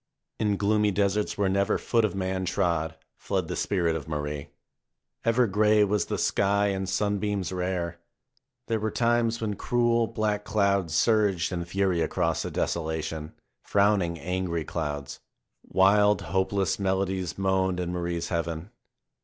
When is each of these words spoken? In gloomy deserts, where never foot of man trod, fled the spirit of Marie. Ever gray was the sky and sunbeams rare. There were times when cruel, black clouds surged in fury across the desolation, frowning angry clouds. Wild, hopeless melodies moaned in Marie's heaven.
In 0.39 0.57
gloomy 0.57 0.89
deserts, 0.89 1.37
where 1.37 1.47
never 1.47 1.77
foot 1.77 2.03
of 2.03 2.15
man 2.15 2.43
trod, 2.43 2.95
fled 3.19 3.47
the 3.47 3.55
spirit 3.55 3.95
of 3.95 4.07
Marie. 4.07 4.47
Ever 5.23 5.45
gray 5.45 5.83
was 5.83 6.07
the 6.07 6.17
sky 6.17 6.69
and 6.69 6.89
sunbeams 6.89 7.51
rare. 7.51 7.99
There 8.65 8.79
were 8.79 8.89
times 8.89 9.39
when 9.39 9.53
cruel, 9.53 10.07
black 10.07 10.43
clouds 10.43 10.95
surged 10.95 11.51
in 11.51 11.65
fury 11.65 12.01
across 12.01 12.41
the 12.41 12.49
desolation, 12.49 13.33
frowning 13.61 14.17
angry 14.19 14.65
clouds. 14.65 15.19
Wild, 15.67 16.23
hopeless 16.23 16.79
melodies 16.79 17.37
moaned 17.37 17.79
in 17.79 17.91
Marie's 17.91 18.29
heaven. 18.29 18.71